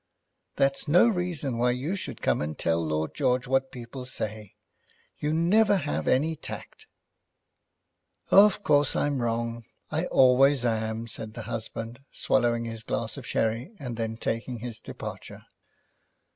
[0.55, 4.55] "That's no reason why you should come and tell Lord George what people say.
[5.19, 6.87] You never have any tact."
[8.31, 13.75] "Of course I'm wrong; I always am," said the husband, swallowing his glass of sherry
[13.79, 15.43] and then taking his departure.